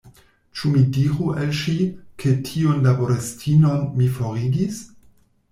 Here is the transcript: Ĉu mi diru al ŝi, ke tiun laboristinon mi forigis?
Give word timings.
Ĉu 0.59 0.69
mi 0.77 0.79
diru 0.95 1.27
al 1.41 1.51
ŝi, 1.59 1.73
ke 2.23 2.33
tiun 2.49 2.81
laboristinon 2.89 3.87
mi 4.01 4.11
forigis? 4.19 4.83